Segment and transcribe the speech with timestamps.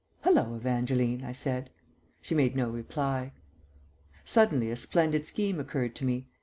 [0.21, 1.69] "Hallo, Evangeline," I said.
[2.23, 3.33] She made no reply.
[4.25, 6.27] Suddenly a splendid scheme occurred to me.